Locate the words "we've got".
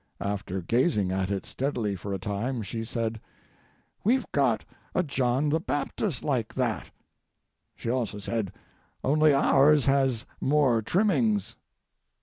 4.03-4.65